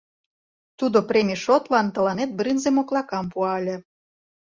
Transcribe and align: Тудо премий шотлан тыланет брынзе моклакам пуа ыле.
Тудо 0.79 0.97
премий 1.09 1.39
шотлан 1.45 1.87
тыланет 1.95 2.31
брынзе 2.37 2.69
моклакам 2.75 3.25
пуа 3.31 3.51
ыле. 3.59 3.75